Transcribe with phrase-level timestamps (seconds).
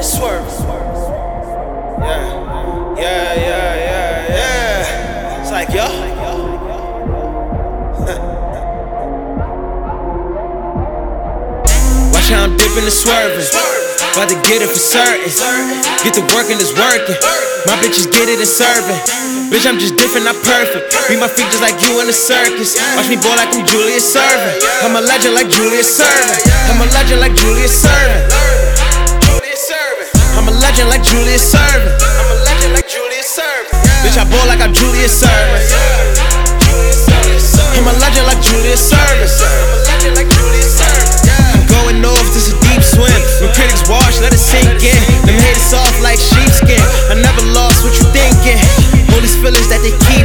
[0.00, 0.48] and swerving.
[2.00, 5.44] Yeah, yeah, yeah, yeah, yeah.
[5.44, 5.84] It's like, yo.
[12.16, 13.44] Watch how I'm dipping and swerving.
[14.16, 15.28] About to get it for certain.
[16.00, 17.20] Get to working it's working.
[17.68, 18.96] My bitches get it and serving.
[19.52, 20.96] Bitch, I'm just different, not perfect.
[21.12, 22.72] Be my feet just like you in the circus.
[22.96, 24.64] Watch me ball like I'm Julius Erving.
[24.80, 26.40] I'm a legend like Julius Erving.
[26.72, 28.39] I'm a legend like Julius Erving.
[30.80, 31.92] Legend like Julius Erving.
[31.92, 33.68] I'm a legend like Julius Erving.
[34.00, 35.60] Bitch, I ball like I'm Julius Erving.
[37.76, 39.28] I'm a legend like Julius Erving.
[39.28, 41.20] I'm a legend like Julius Erving.
[41.52, 43.12] I'm going off, this a deep swim.
[43.44, 44.96] When critics watch, let it sink in.
[45.28, 46.80] Them haters soft like sheepskin.
[47.12, 48.56] I never lost what you thinking.
[49.12, 50.19] All these feelings that they keepin'.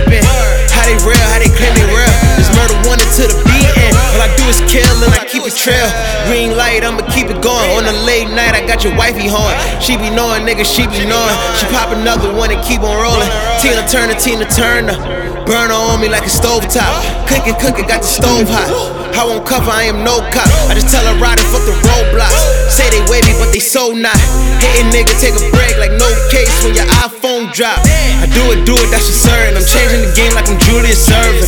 [5.54, 5.86] Trail.
[6.26, 7.70] Green light, I'ma keep it going.
[7.78, 9.54] On the late night, I got your wifey horn.
[9.78, 11.38] She be knowing, nigga, she be knowing.
[11.62, 13.30] She pop another one and keep on rolling.
[13.62, 14.98] Tina Turner, Tina Turner.
[15.46, 16.90] Burn her on me like a stove top.
[17.30, 18.66] Cooking, cooking, got the stove hot.
[19.14, 20.50] I won't cover, I am no cop.
[20.66, 22.34] I just tell her ride and fuck the roadblocks.
[22.74, 24.18] Say they wavy, but they so not.
[24.58, 27.78] Hitting nigga, take a break like no case when your iPhone drop.
[27.86, 29.54] I do it, do it, that's for certain.
[29.54, 31.45] I'm changing the game like I'm Julius Erving.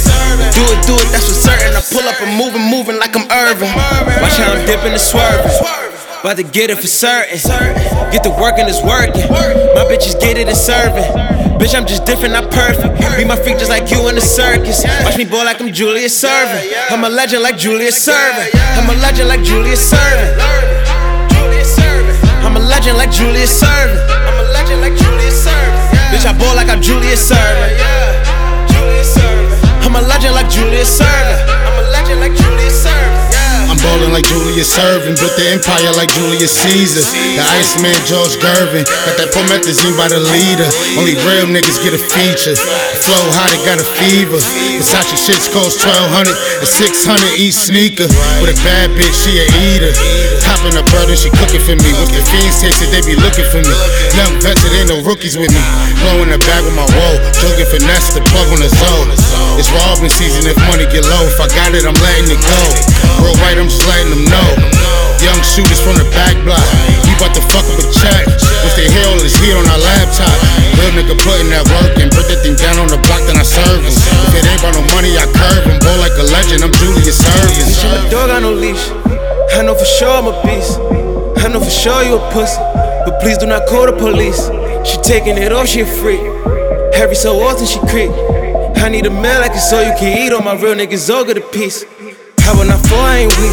[2.08, 3.68] Pull up and moving, moving like I'm Irving.
[4.24, 5.52] Watch how I'm dipping and swerving.
[6.24, 7.36] About to get it for certain.
[8.16, 9.28] Get the work and it's working.
[9.76, 11.04] My bitches get it and serving.
[11.60, 12.96] Bitch, I'm just different, not perfect.
[13.20, 14.88] Be my freak just like you in the circus.
[15.04, 16.72] Watch me ball like I'm Julius Erving.
[16.88, 18.56] I'm a legend like Julius Erving.
[18.56, 20.32] I'm a legend like Julius Erving.
[22.40, 24.00] I'm a legend like Julius Erving.
[24.08, 26.16] I'm a legend like Julius Erving.
[26.16, 27.76] Bitch, I ball like I'm Julius Erving.
[29.84, 31.47] I'm a legend like Julius Erving.
[32.08, 33.28] A like Julius Erving.
[33.68, 37.04] I'm ballin' like Julius Erving, built the empire like Julius Caesar.
[37.36, 40.64] The Iceman George Gervin, got that promethazine by the leader.
[40.96, 42.56] Only real niggas get a feature.
[43.04, 44.40] Flow hot, it got a fever.
[44.80, 48.08] Versace shits cost 1200 and 600 each sneaker.
[48.40, 49.92] With a bad bitch, she a eater.
[50.48, 51.92] Hopping a bird and she cooking for me.
[51.92, 53.76] With the fiends taste it, they be looking for me.
[54.16, 55.64] Young vets, it ain't no rookies with me.
[56.00, 59.12] Blowing the bag with my roll, joking finesse the plug on the zone.
[59.60, 61.24] It's robbing season if money get low.
[61.32, 62.60] If I got it, I'm letting it go.
[63.24, 64.50] Real right, I'm just letting them know.
[65.24, 66.62] Young shooters from the back block.
[67.08, 68.28] We bout to fuck up a check.
[68.68, 70.36] Once they hear all this heat on our laptop.
[70.76, 73.48] Real nigga putting that work and put that thing down on the block, then I
[73.48, 73.96] serve him.
[74.28, 75.80] If it ain't about no money, I curve him.
[75.80, 77.72] Boy like a legend, I'm Julius Erving.
[77.88, 78.92] A dog on no leash.
[79.56, 80.78] I know for sure I'm a beast.
[81.42, 82.60] I know for sure you a pussy.
[83.08, 84.52] But please do not call the police.
[84.84, 86.22] She taking it off, she a freak.
[86.94, 88.12] Every so often she creep.
[88.88, 90.32] I need a meal like it's all you can eat.
[90.32, 91.84] All my real niggas all get a piece.
[92.40, 93.52] How when I fall, I ain't weak.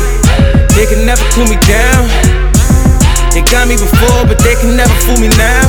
[0.78, 2.06] They can never cool me down.
[3.34, 5.66] They got me before, but they can never fool me now.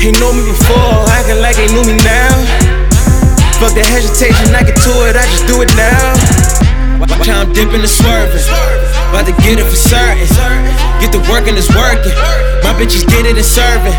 [0.00, 2.32] Ain't know me before, acting like they knew me now.
[3.60, 6.16] Fuck the hesitation, I get to it, I just do it now.
[7.04, 8.40] Watch how I'm dipping and swerving.
[9.12, 10.24] About to get it for certain.
[11.02, 12.14] Get the work and it's working.
[12.62, 13.90] My bitches get it and serving.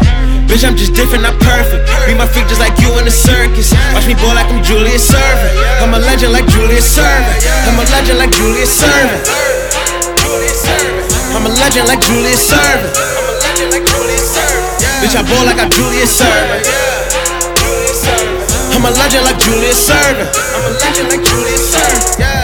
[0.48, 1.84] Bitch, I'm just different, not perfect.
[2.08, 3.76] Be my freak just like you in the circus.
[3.92, 5.52] Watch me ball like I'm Julius Erving.
[5.84, 7.44] I'm a legend like Julius Erving.
[7.68, 9.20] I'm a legend like Julius Erving.
[11.36, 12.96] I'm a legend like Julius Erving.
[12.96, 14.64] I'm a legend like Julius Erving.
[15.04, 16.24] Bitch, I ball like I'm Julius.
[18.72, 20.32] I'm a legend like Julius Erving.
[20.56, 22.43] I'm a legend like Julius Erving.